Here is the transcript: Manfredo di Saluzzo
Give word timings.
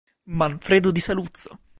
Manfredo 0.29 0.91
di 0.91 0.99
Saluzzo 0.99 1.59